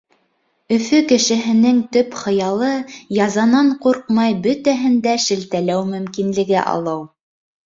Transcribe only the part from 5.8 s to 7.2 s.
мөмкинлеге алыу.